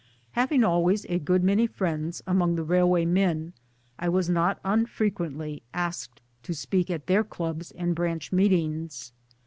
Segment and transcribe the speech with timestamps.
[0.31, 3.53] Having always a good many friends among Railway men
[3.99, 9.13] I was not unfrequently asked to speak at their clubs and branch meetings.